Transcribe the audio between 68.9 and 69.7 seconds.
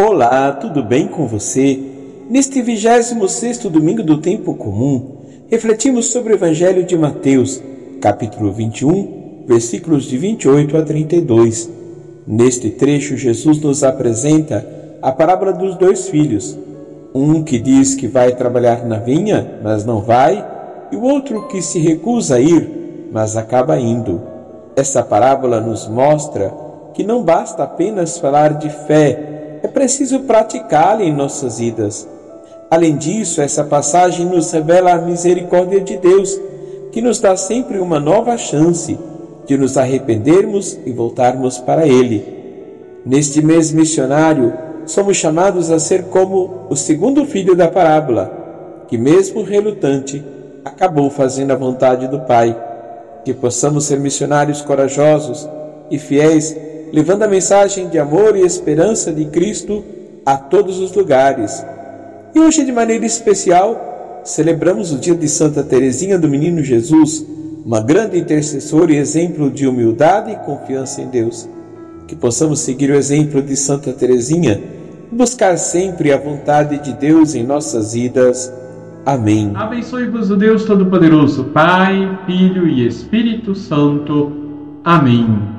e exemplo de